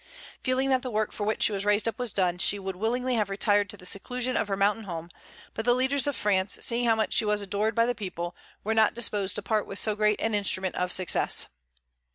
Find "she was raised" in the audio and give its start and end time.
1.43-1.87